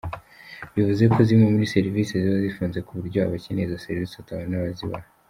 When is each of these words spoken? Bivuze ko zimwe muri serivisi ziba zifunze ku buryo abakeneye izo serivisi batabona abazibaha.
Bivuze 0.73 1.03
ko 1.13 1.19
zimwe 1.27 1.45
muri 1.53 1.71
serivisi 1.75 2.13
ziba 2.23 2.39
zifunze 2.45 2.79
ku 2.87 2.91
buryo 2.99 3.19
abakeneye 3.21 3.65
izo 3.67 3.77
serivisi 3.85 4.19
batabona 4.19 4.55
abazibaha. 4.57 5.07